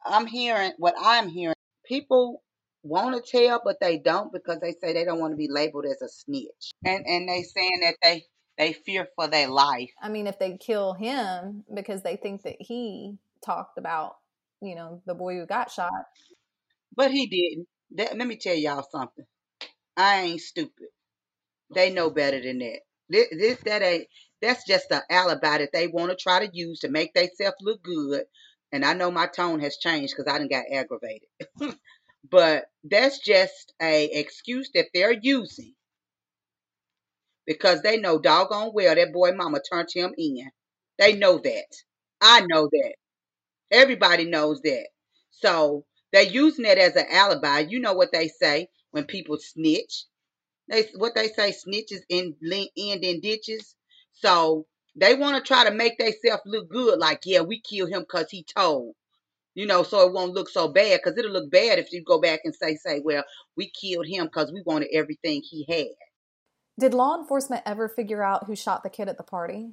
I'm 0.06 0.28
hearing 0.28 0.74
what 0.78 0.94
I'm 1.02 1.28
hearing. 1.28 1.56
People 1.84 2.44
want 2.88 3.24
to 3.24 3.32
tell, 3.32 3.62
but 3.64 3.78
they 3.82 3.98
don't 3.98 4.32
because 4.32 4.60
they 4.62 4.74
say 4.74 4.94
they 4.94 5.06
don't 5.06 5.20
want 5.20 5.34
to 5.34 5.38
be 5.38 5.50
labeled 5.50 5.86
as 5.86 6.02
a 6.02 6.10
snitch. 6.10 6.72
And 6.86 7.06
and 7.06 7.28
they 7.30 7.44
saying 7.44 7.82
that 7.82 7.96
they 8.02 8.24
they 8.58 8.74
fear 8.74 9.08
for 9.16 9.28
their 9.28 9.50
life. 9.50 9.92
I 10.02 10.10
mean, 10.10 10.28
if 10.28 10.40
they 10.40 10.58
kill 10.58 10.94
him 10.94 11.64
because 11.74 12.02
they 12.04 12.16
think 12.16 12.44
that 12.44 12.56
he 12.60 13.18
talked 13.46 13.78
about, 13.78 14.16
you 14.62 14.76
know, 14.76 15.02
the 15.06 15.14
boy 15.16 15.36
who 15.36 15.46
got 15.46 15.72
shot. 15.72 15.92
But 16.96 17.12
he 17.12 17.28
didn't. 17.28 17.68
That, 17.96 18.18
let 18.18 18.28
me 18.28 18.38
tell 18.38 18.56
y'all 18.56 18.86
something. 18.92 19.26
I 19.96 20.22
ain't 20.22 20.42
stupid. 20.42 20.88
They 21.74 21.92
know 21.92 22.10
better 22.10 22.42
than 22.42 22.60
that. 22.60 22.80
This, 23.10 23.28
this 23.32 23.60
that 23.66 23.82
ain't. 23.82 24.08
That's 24.42 24.66
just 24.68 24.92
an 24.92 25.02
alibi 25.10 25.60
that 25.60 25.70
they 25.74 25.88
want 25.88 26.12
to 26.12 26.16
try 26.16 26.46
to 26.46 26.52
use 26.54 26.80
to 26.80 26.90
make 26.90 27.14
themselves 27.14 27.58
look 27.62 27.82
good. 27.84 28.24
And 28.72 28.86
I 28.86 28.94
know 28.94 29.10
my 29.10 29.28
tone 29.28 29.60
has 29.62 29.78
changed 29.78 30.14
because 30.16 30.32
I 30.32 30.38
didn't 30.38 30.52
got 30.52 30.66
aggravated. 30.72 31.30
but 32.30 32.66
that's 32.84 33.20
just 33.20 33.74
a 33.82 34.06
excuse 34.06 34.70
that 34.74 34.88
they're 34.94 35.12
using 35.14 35.76
because 37.46 37.82
they 37.82 37.98
know 37.98 38.20
doggone 38.20 38.72
well 38.74 38.96
that 38.96 39.14
boy 39.14 39.32
mama 39.32 39.60
turned 39.62 39.90
him 39.94 40.14
in. 40.18 40.50
They 41.00 41.16
know 41.16 41.38
that. 41.40 41.66
I 42.22 42.42
know 42.42 42.70
that. 42.72 42.96
Everybody 43.72 44.26
knows 44.26 44.62
that. 44.64 44.88
So 45.32 45.86
they're 46.14 46.24
using 46.24 46.66
it 46.66 46.78
as 46.78 46.96
an 46.96 47.06
alibi. 47.12 47.60
You 47.62 47.80
know 47.80 47.94
what 47.94 48.12
they 48.12 48.28
say 48.30 48.70
when 48.92 49.06
people 49.06 49.38
snitch. 49.40 50.06
They 50.70 50.84
what 50.96 51.16
they 51.16 51.30
say 51.30 51.52
snitches 51.54 52.02
in 52.10 52.36
end 52.78 53.04
in 53.06 53.22
ditches. 53.22 53.76
So 54.14 54.68
they 54.96 55.16
want 55.16 55.38
to 55.38 55.48
try 55.48 55.66
to 55.66 55.72
make 55.76 55.98
themselves 56.00 56.44
look 56.46 56.70
good, 56.70 57.00
like 57.00 57.22
yeah, 57.26 57.42
we 57.42 57.62
killed 57.62 57.90
him 57.92 58.02
because 58.02 58.30
he 58.32 58.44
told. 58.44 58.96
You 59.58 59.66
know, 59.66 59.82
so 59.82 60.06
it 60.06 60.14
won't 60.14 60.36
look 60.36 60.50
so 60.50 60.68
bad 60.68 61.00
because 61.04 61.18
it'll 61.18 61.32
look 61.32 61.50
bad 61.50 61.80
if 61.80 61.92
you 61.92 62.04
go 62.04 62.22
back 62.22 62.42
and 62.44 62.54
say, 62.54 62.76
say, 62.76 63.02
well, 63.04 63.24
we 63.56 63.72
killed 63.72 64.06
him 64.06 64.26
because 64.26 64.52
we 64.54 64.62
wanted 64.64 64.90
everything 64.94 65.42
he 65.44 65.66
had. 65.68 65.96
Did 66.80 66.94
law 66.94 67.18
enforcement 67.18 67.64
ever 67.66 67.90
figure 67.90 68.22
out 68.22 68.46
who 68.46 68.56
shot 68.56 68.84
the 68.84 68.92
kid 68.92 69.10
at 69.10 69.18
the 69.18 69.24
party? 69.24 69.72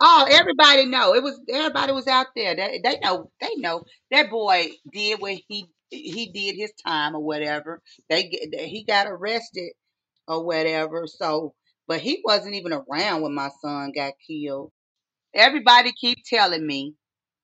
Oh, 0.00 0.26
everybody 0.30 0.84
know. 0.84 1.14
It 1.14 1.22
was 1.22 1.40
everybody 1.48 1.92
was 1.92 2.06
out 2.08 2.26
there. 2.36 2.54
They, 2.54 2.82
they 2.84 2.98
know. 3.02 3.30
They 3.40 3.54
know 3.56 3.84
that 4.10 4.28
boy 4.28 4.68
did 4.92 5.18
what 5.18 5.38
he 5.48 5.64
he 5.88 6.30
did 6.30 6.54
his 6.54 6.72
time 6.86 7.14
or 7.14 7.24
whatever. 7.24 7.80
They 8.10 8.30
he 8.52 8.84
got 8.86 9.06
arrested 9.06 9.72
or 10.28 10.44
whatever. 10.44 11.06
So, 11.06 11.54
but 11.88 12.00
he 12.00 12.20
wasn't 12.22 12.56
even 12.56 12.74
around 12.74 13.22
when 13.22 13.34
my 13.34 13.48
son 13.62 13.92
got 13.96 14.12
killed. 14.28 14.72
Everybody 15.34 15.92
keep 15.98 16.18
telling 16.26 16.66
me 16.66 16.96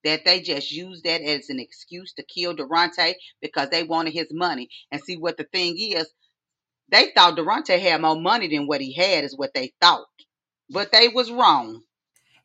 that 0.08 0.24
they 0.24 0.40
just 0.40 0.72
used 0.72 1.04
that 1.04 1.20
as 1.22 1.50
an 1.50 1.60
excuse 1.60 2.14
to 2.14 2.24
kill 2.24 2.56
Daronte 2.56 3.14
because 3.42 3.70
they 3.70 3.84
wanted 3.84 4.14
his 4.14 4.28
money. 4.32 4.70
And 4.90 5.02
see 5.02 5.16
what 5.18 5.36
the 5.36 5.44
thing 5.44 5.76
is, 5.78 6.08
they 6.90 7.10
thought 7.12 7.36
Daronte 7.36 7.78
had 7.78 8.00
more 8.00 8.20
money 8.20 8.48
than 8.48 8.66
what 8.66 8.80
he 8.80 8.94
had, 8.94 9.24
is 9.24 9.36
what 9.36 9.54
they 9.54 9.72
thought. 9.80 10.06
But 10.70 10.92
they 10.92 11.08
was 11.08 11.30
wrong. 11.30 11.82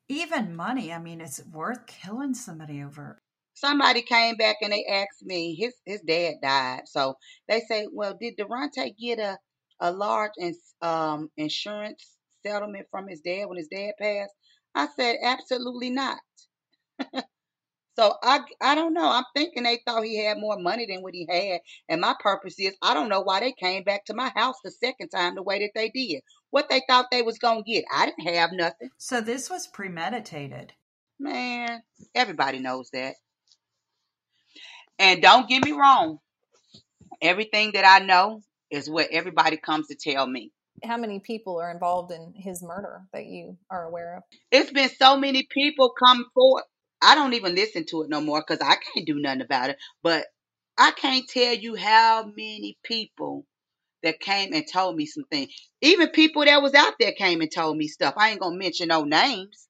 Even 0.10 0.55
money, 0.55 0.93
I 0.93 1.00
mean, 1.00 1.22
it's 1.22 1.43
worth 1.46 1.88
killing 1.88 2.34
somebody 2.36 2.84
over. 2.84 3.22
Somebody 3.55 4.01
came 4.03 4.36
back 4.36 4.58
and 4.62 4.74
they 4.74 4.86
asked 4.86 5.24
me, 5.24 5.55
his 5.55 5.74
his 5.86 6.01
dad 6.01 6.36
died. 6.41 6.82
So 6.88 7.15
they 7.48 7.62
say, 7.62 7.88
Well, 7.91 8.17
did 8.20 8.38
Daronte 8.38 8.98
get 8.98 9.20
a, 9.20 9.38
a 9.79 9.91
large 9.91 10.34
ins- 10.39 10.75
um, 10.82 11.29
insurance 11.38 12.05
settlement 12.46 12.88
from 12.91 13.08
his 13.08 13.22
dad 13.22 13.46
when 13.48 13.58
his 13.58 13.70
dad 13.70 13.93
passed? 14.00 14.34
I 14.75 14.88
said, 14.96 15.17
Absolutely 15.24 15.91
not. 15.91 16.20
So 17.98 18.16
I 18.24 18.42
I 18.62 18.76
don't 18.76 18.94
know. 18.94 19.10
I'm 19.10 19.26
thinking 19.36 19.64
they 19.64 19.82
thought 19.86 20.04
he 20.04 20.24
had 20.24 20.40
more 20.40 20.60
money 20.60 20.88
than 20.88 21.02
what 21.04 21.14
he 21.14 21.28
had. 21.30 21.62
And 21.90 22.02
my 22.02 22.16
purpose 22.20 22.60
is 22.60 22.76
I 22.82 22.94
don't 22.94 23.10
know 23.10 23.22
why 23.22 23.42
they 23.42 23.54
came 23.54 23.84
back 23.84 24.06
to 24.06 24.16
my 24.16 24.32
house 24.36 24.56
the 24.64 24.72
second 24.72 25.10
time 25.10 25.36
the 25.36 25.44
way 25.44 25.60
that 25.60 25.72
they 25.76 25.90
did. 25.90 26.22
What 26.52 26.70
they 26.70 26.82
thought 26.88 27.08
they 27.12 27.22
was 27.24 27.40
gonna 27.40 27.64
get. 27.64 27.86
I 27.94 28.08
didn't 28.08 28.34
have 28.36 28.52
nothing. 28.54 28.90
So 28.98 29.22
this 29.22 29.50
was 29.50 29.68
premeditated. 29.68 30.74
Man, 31.20 31.84
everybody 32.16 32.60
knows 32.60 32.90
that. 32.94 33.16
And 35.00 35.22
don't 35.22 35.50
get 35.50 35.64
me 35.66 35.74
wrong. 35.74 36.20
Everything 37.22 37.72
that 37.74 37.86
I 37.86 38.06
know 38.06 38.42
is 38.72 38.90
what 38.90 39.10
everybody 39.12 39.58
comes 39.58 39.88
to 39.88 39.96
tell 39.96 40.28
me. 40.28 40.52
How 40.84 40.98
many 40.98 41.20
people 41.20 41.60
are 41.60 41.72
involved 41.72 42.12
in 42.12 42.34
his 42.36 42.64
murder 42.64 43.04
that 43.14 43.26
you 43.26 43.58
are 43.70 43.86
aware 43.86 44.18
of? 44.18 44.24
It's 44.52 44.72
been 44.72 44.90
so 44.90 45.18
many 45.18 45.48
people 45.52 45.94
come 46.04 46.26
forward. 46.34 46.64
I 47.04 47.16
don't 47.16 47.34
even 47.34 47.56
listen 47.56 47.86
to 47.90 48.04
it 48.04 48.10
no 48.10 48.22
more 48.22 48.44
because 48.46 48.66
I 48.66 48.76
can't 48.76 49.06
do 49.06 49.20
nothing 49.20 49.42
about 49.42 49.70
it. 49.70 49.78
But 50.02 50.26
I 50.78 50.92
can't 50.92 51.28
tell 51.28 51.54
you 51.54 51.76
how 51.76 52.26
many 52.26 52.78
people 52.84 53.46
that 54.02 54.20
came 54.20 54.54
and 54.54 54.66
told 54.72 54.96
me 54.96 55.06
some 55.06 55.24
things. 55.32 55.54
Even 55.82 56.10
people 56.10 56.46
that 56.46 56.62
was 56.62 56.74
out 56.74 56.94
there 57.00 57.14
came 57.14 57.42
and 57.42 57.52
told 57.54 57.78
me 57.78 57.88
stuff. 57.88 58.16
I 58.18 58.32
ain't 58.32 58.40
gonna 58.40 58.58
mention 58.58 58.88
no 58.88 59.04
names, 59.04 59.68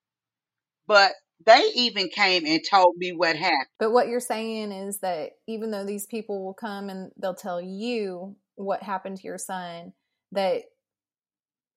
but 0.86 1.12
they 1.44 1.70
even 1.74 2.08
came 2.08 2.46
and 2.46 2.60
told 2.68 2.96
me 2.96 3.12
what 3.12 3.36
happened. 3.36 3.68
But 3.78 3.92
what 3.92 4.08
you're 4.08 4.20
saying 4.20 4.72
is 4.72 5.00
that 5.00 5.32
even 5.46 5.70
though 5.70 5.84
these 5.84 6.06
people 6.06 6.44
will 6.44 6.54
come 6.54 6.88
and 6.88 7.12
they'll 7.20 7.34
tell 7.34 7.60
you 7.60 8.36
what 8.56 8.82
happened 8.82 9.18
to 9.18 9.24
your 9.24 9.38
son, 9.38 9.92
that 10.32 10.62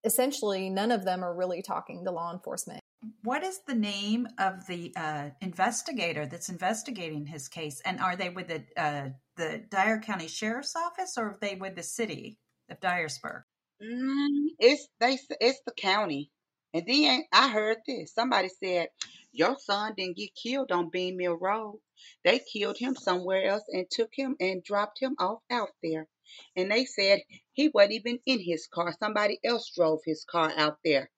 essentially 0.04 0.70
none 0.70 0.92
of 0.92 1.06
them 1.06 1.24
are 1.24 1.36
really 1.36 1.62
talking 1.62 2.06
to 2.06 2.12
law 2.12 2.32
enforcement. 2.32 2.82
What 3.24 3.44
is 3.44 3.60
the 3.68 3.76
name 3.76 4.28
of 4.40 4.66
the 4.66 4.92
uh, 4.96 5.30
investigator 5.42 6.26
that's 6.26 6.50
investigating 6.50 7.26
his 7.28 7.48
case? 7.48 7.80
And 7.86 8.00
are 8.00 8.16
they 8.16 8.30
with 8.30 8.48
the 8.48 8.64
uh, 8.76 9.10
the 9.36 9.64
Dyer 9.70 10.00
County 10.00 10.28
Sheriff's 10.28 10.76
Office 10.76 11.18
or 11.18 11.26
are 11.26 11.38
they 11.40 11.56
with 11.56 11.76
the 11.76 11.84
city 11.84 12.40
of 12.70 12.80
Dyersburg? 12.80 13.44
Mm, 13.84 14.48
it's 14.60 14.88
they. 15.00 15.20
It's 15.40 15.62
the 15.66 15.74
county. 15.74 16.32
And 16.74 16.86
then 16.88 17.24
I 17.32 17.50
heard 17.50 17.78
this. 17.86 18.14
Somebody 18.14 18.50
said 18.50 18.90
your 19.32 19.58
son 19.60 19.94
didn't 19.96 20.18
get 20.18 20.36
killed 20.36 20.72
on 20.72 20.90
Bean 20.90 21.18
Mill 21.18 21.36
Road. 21.36 21.80
They 22.24 22.40
killed 22.40 22.78
him 22.78 22.96
somewhere 22.96 23.46
else 23.46 23.64
and 23.70 23.86
took 23.90 24.10
him 24.14 24.36
and 24.40 24.64
dropped 24.64 25.00
him 25.00 25.16
off 25.20 25.42
out 25.52 25.70
there. 25.84 26.08
And 26.56 26.72
they 26.72 26.86
said 26.86 27.22
he 27.54 27.70
wasn't 27.70 27.94
even 27.94 28.20
in 28.26 28.40
his 28.40 28.68
car. 28.68 28.94
Somebody 29.00 29.40
else 29.44 29.72
drove 29.76 30.02
his 30.04 30.26
car 30.26 30.52
out 30.56 30.80
there 30.84 31.10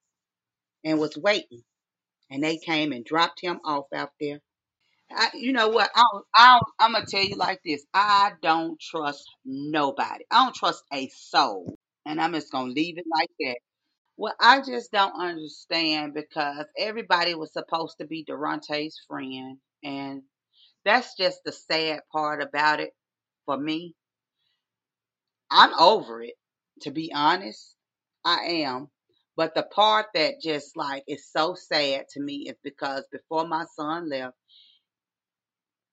and 0.84 1.00
was 1.00 1.18
waiting. 1.18 1.64
And 2.32 2.44
they 2.44 2.58
came 2.58 2.92
and 2.94 3.06
dropped 3.06 3.42
him 3.42 3.60
off 3.66 3.86
out 3.96 4.12
there. 4.20 4.40
I, 5.12 5.30
you 5.36 5.54
know 5.54 5.70
what? 5.70 5.90
I, 5.96 6.04
I, 6.36 6.60
I'm 6.80 6.94
gonna 6.94 7.06
tell 7.06 7.24
you 7.24 7.36
like 7.36 7.62
this. 7.66 7.86
I 7.94 8.34
don't 8.42 8.80
trust 8.80 9.26
nobody. 9.46 10.26
I 10.32 10.46
don't 10.46 10.56
trust 10.56 10.84
a 10.94 11.10
soul, 11.10 11.78
and 12.06 12.22
I'm 12.22 12.34
just 12.34 12.52
gonna 12.52 12.72
leave 12.74 12.98
it 12.98 13.06
like 13.14 13.30
that. 13.42 13.58
Well, 14.18 14.36
I 14.40 14.62
just 14.62 14.92
don't 14.92 15.14
understand 15.20 16.14
because 16.14 16.66
everybody 16.78 17.36
was 17.36 17.54
supposed 17.54 17.98
to 18.00 18.08
be 18.08 18.26
Daronte's 18.26 19.00
friend, 19.08 19.58
and 19.84 20.24
that's 20.86 21.16
just 21.18 21.42
the 21.46 21.52
sad 21.54 22.02
part 22.12 22.42
about 22.44 22.80
it 22.82 22.92
for 23.46 23.58
me. 23.58 23.96
I'm 25.52 25.74
over 25.80 26.22
it, 26.24 26.36
to 26.82 26.92
be 26.92 27.12
honest. 27.14 27.76
I 28.26 28.64
am. 28.66 28.90
But 29.40 29.56
the 29.56 29.64
part 29.64 30.08
that 30.16 30.42
just 30.42 30.76
like 30.76 31.06
is 31.08 31.32
so 31.32 31.56
sad 31.56 32.10
to 32.10 32.20
me 32.20 32.50
is 32.50 32.58
because 32.62 33.06
before 33.10 33.48
my 33.48 33.64
son 33.74 34.10
left, 34.10 34.36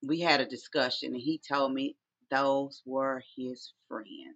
we 0.03 0.19
had 0.19 0.41
a 0.41 0.47
discussion, 0.47 1.15
and 1.15 1.23
he 1.23 1.41
told 1.49 1.73
me 1.73 1.97
those 2.29 2.83
were 2.85 3.23
his 3.37 3.73
friends. 3.87 4.35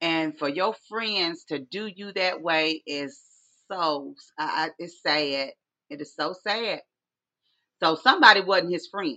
And 0.00 0.36
for 0.36 0.48
your 0.48 0.74
friends 0.88 1.44
to 1.44 1.60
do 1.60 1.86
you 1.86 2.12
that 2.14 2.42
way 2.42 2.82
is 2.88 3.20
so, 3.70 4.16
I, 4.36 4.70
it's 4.80 5.00
sad. 5.00 5.50
It 5.90 6.00
is 6.00 6.16
so 6.16 6.34
sad. 6.42 6.80
So 7.80 7.94
somebody 7.94 8.40
wasn't 8.40 8.72
his 8.72 8.88
friend. 8.88 9.16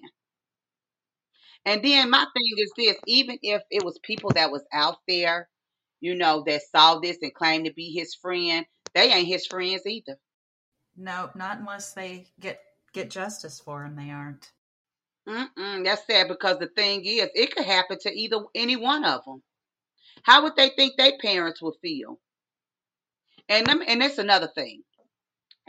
And 1.65 1.83
then 1.83 2.11
my 2.11 2.27
thing 2.35 2.53
is 2.59 2.71
this, 2.77 2.97
even 3.07 3.39
if 3.41 3.63
it 3.71 3.83
was 3.83 3.99
people 4.03 4.31
that 4.35 4.51
was 4.51 4.63
out 4.71 4.97
there, 5.07 5.49
you 6.03 6.15
know, 6.15 6.43
that 6.45 6.61
saw 6.69 6.99
this 6.99 7.17
and 7.21 7.33
claimed 7.33 7.65
to 7.65 7.73
be 7.73 7.93
his 7.93 8.13
friend, 8.13 8.65
they 8.93 9.13
ain't 9.13 9.25
his 9.25 9.47
friends 9.47 9.85
either. 9.85 10.17
No, 10.97 11.29
not 11.33 11.59
unless 11.59 11.93
they 11.93 12.27
get 12.41 12.59
get 12.91 13.09
justice 13.09 13.61
for 13.61 13.85
him. 13.85 13.95
They 13.95 14.11
aren't. 14.11 14.51
Mm-mm, 15.27 15.85
that's 15.85 16.05
sad 16.05 16.27
because 16.27 16.59
the 16.59 16.67
thing 16.75 17.05
is, 17.05 17.29
it 17.33 17.55
could 17.55 17.63
happen 17.63 17.97
to 18.01 18.11
either 18.11 18.39
any 18.53 18.75
one 18.75 19.05
of 19.05 19.21
them. 19.25 19.41
How 20.23 20.43
would 20.43 20.57
they 20.57 20.71
think 20.75 20.97
their 20.97 21.17
parents 21.21 21.61
would 21.61 21.75
feel? 21.81 22.19
And 23.47 23.65
them, 23.65 23.81
and 23.87 24.01
that's 24.01 24.17
another 24.17 24.49
thing. 24.53 24.81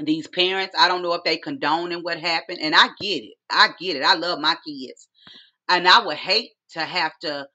These 0.02 0.26
parents, 0.26 0.74
I 0.76 0.88
don't 0.88 1.02
know 1.02 1.14
if 1.14 1.22
they 1.22 1.36
condoning 1.36 2.00
what 2.02 2.18
happened, 2.18 2.58
and 2.60 2.74
I 2.74 2.88
get 3.00 3.22
it. 3.22 3.34
I 3.48 3.68
get 3.78 3.94
it. 3.94 4.02
I 4.02 4.14
love 4.14 4.40
my 4.40 4.56
kids, 4.66 5.06
and 5.68 5.86
I 5.86 6.04
would 6.04 6.16
hate 6.16 6.50
to 6.70 6.80
have 6.80 7.12
to, 7.20 7.46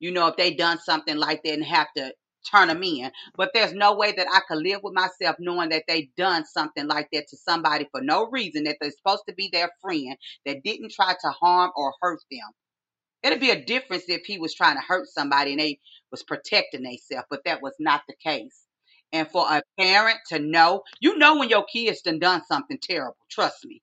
you 0.00 0.10
know, 0.10 0.26
if 0.26 0.36
they 0.36 0.52
done 0.52 0.78
something 0.78 1.16
like 1.16 1.42
that 1.42 1.54
and 1.54 1.64
have 1.64 1.88
to 1.96 2.12
turn 2.50 2.68
them 2.68 2.82
in. 2.84 3.10
But 3.36 3.50
there's 3.54 3.74
no 3.74 3.94
way 3.96 4.12
that 4.12 4.28
I 4.32 4.40
could 4.48 4.62
live 4.62 4.80
with 4.82 4.94
myself 4.94 5.36
knowing 5.40 5.70
that 5.70 5.84
they 5.88 6.10
done 6.16 6.46
something 6.46 6.86
like 6.88 7.08
that 7.12 7.28
to 7.30 7.36
somebody 7.36 7.88
for 7.92 8.02
no 8.02 8.28
reason, 8.30 8.64
that 8.64 8.78
they're 8.80 8.92
supposed 8.92 9.24
to 9.28 9.34
be 9.34 9.50
their 9.52 9.70
friend, 9.82 10.16
that 10.46 10.64
didn't 10.64 10.92
try 10.92 11.14
to 11.20 11.30
harm 11.30 11.72
or 11.76 11.94
hurt 12.02 12.20
them. 12.30 12.50
It'd 13.22 13.40
be 13.40 13.50
a 13.50 13.64
difference 13.64 14.04
if 14.08 14.26
he 14.26 14.38
was 14.38 14.54
trying 14.54 14.76
to 14.76 14.82
hurt 14.86 15.08
somebody 15.08 15.52
and 15.52 15.60
they 15.60 15.80
was 16.12 16.24
protecting 16.24 16.84
themselves, 16.84 17.26
but 17.30 17.44
that 17.46 17.62
was 17.62 17.74
not 17.80 18.02
the 18.08 18.14
case. 18.16 18.62
And 19.12 19.28
for 19.30 19.46
a 19.48 19.62
parent 19.80 20.18
to 20.30 20.40
know, 20.40 20.82
you 21.00 21.18
know 21.18 21.38
when 21.38 21.50
your 21.50 21.66
kids 21.66 22.02
done 22.02 22.20
done 22.20 22.42
something 22.46 22.78
terrible. 22.82 23.18
Trust 23.30 23.66
me. 23.66 23.82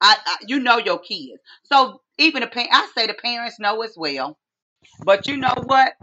I, 0.00 0.16
I 0.26 0.36
you 0.48 0.60
know 0.60 0.78
your 0.78 1.00
kids. 1.00 1.40
So 1.64 2.00
even 2.18 2.42
the 2.42 2.48
parent, 2.48 2.70
I 2.72 2.88
say 2.96 3.08
the 3.08 3.14
parents 3.14 3.60
know 3.60 3.82
as 3.82 3.94
well. 3.96 4.38
But 5.04 5.28
you 5.28 5.36
know 5.38 5.54
what? 5.64 5.94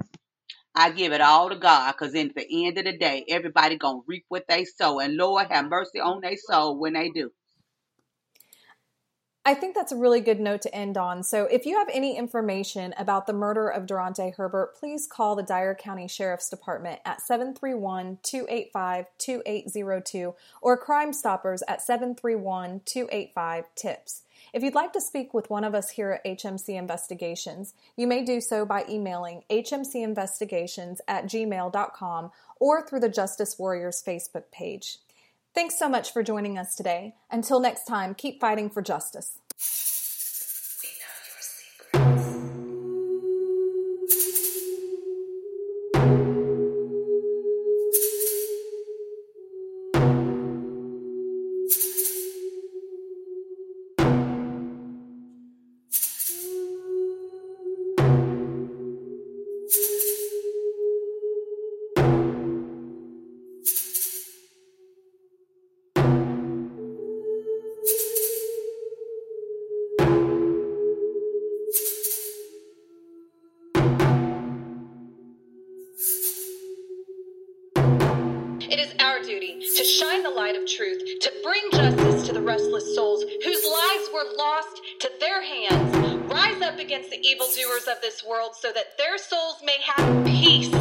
I 0.79 0.91
give 0.91 1.11
it 1.11 1.19
all 1.19 1.49
to 1.49 1.57
God 1.57 1.91
because 1.91 2.15
in 2.15 2.31
the 2.33 2.65
end 2.65 2.77
of 2.77 2.85
the 2.85 2.97
day, 2.97 3.25
everybody 3.27 3.75
gonna 3.75 3.99
reap 4.07 4.23
what 4.29 4.47
they 4.47 4.63
sow, 4.63 4.99
and 5.01 5.17
Lord 5.17 5.47
have 5.51 5.67
mercy 5.67 5.99
on 5.99 6.21
their 6.21 6.37
soul 6.37 6.79
when 6.79 6.93
they 6.93 7.09
do. 7.09 7.31
I 9.43 9.55
think 9.55 9.75
that's 9.75 9.91
a 9.91 9.97
really 9.97 10.21
good 10.21 10.39
note 10.39 10.61
to 10.61 10.73
end 10.73 10.97
on. 10.97 11.23
So, 11.23 11.45
if 11.45 11.65
you 11.65 11.77
have 11.77 11.89
any 11.91 12.15
information 12.17 12.93
about 12.97 13.27
the 13.27 13.33
murder 13.33 13.67
of 13.67 13.87
Daronte 13.87 14.35
Herbert, 14.35 14.73
please 14.79 15.05
call 15.05 15.35
the 15.35 15.43
Dyer 15.43 15.75
County 15.75 16.07
Sheriff's 16.07 16.49
Department 16.49 17.01
at 17.03 17.19
731 17.19 18.19
285 18.23 19.05
2802 19.17 20.33
or 20.61 20.77
Crime 20.77 21.11
Stoppers 21.11 21.61
at 21.67 21.81
731 21.81 22.81
285 22.85 23.65
TIPS. 23.75 24.21
If 24.53 24.63
you'd 24.63 24.75
like 24.75 24.93
to 24.93 25.01
speak 25.01 25.33
with 25.33 25.49
one 25.49 25.63
of 25.63 25.75
us 25.75 25.91
here 25.91 26.11
at 26.11 26.25
HMC 26.25 26.69
Investigations, 26.69 27.73
you 27.95 28.07
may 28.07 28.23
do 28.23 28.41
so 28.41 28.65
by 28.65 28.85
emailing 28.89 29.43
hmcinvestigations 29.49 30.97
at 31.07 31.25
gmail.com 31.25 32.31
or 32.59 32.87
through 32.87 32.99
the 32.99 33.09
Justice 33.09 33.57
Warriors 33.59 34.03
Facebook 34.05 34.51
page. 34.51 34.97
Thanks 35.53 35.77
so 35.77 35.89
much 35.89 36.13
for 36.13 36.23
joining 36.23 36.57
us 36.57 36.75
today. 36.75 37.15
Until 37.31 37.59
next 37.59 37.85
time, 37.85 38.13
keep 38.13 38.39
fighting 38.39 38.69
for 38.69 38.81
justice. 38.81 39.39
Truth, 80.79 81.19
to 81.21 81.31
bring 81.43 81.61
justice 81.71 82.27
to 82.27 82.33
the 82.33 82.41
restless 82.41 82.95
souls 82.95 83.23
whose 83.23 83.65
lives 83.65 84.09
were 84.13 84.25
lost 84.37 84.81
to 84.99 85.09
their 85.19 85.41
hands. 85.41 86.31
Rise 86.31 86.61
up 86.61 86.77
against 86.77 87.09
the 87.09 87.19
evildoers 87.19 87.87
of 87.87 88.01
this 88.01 88.23
world 88.23 88.55
so 88.55 88.71
that 88.71 88.97
their 88.97 89.17
souls 89.17 89.61
may 89.63 89.77
have 89.83 90.25
peace 90.25 90.78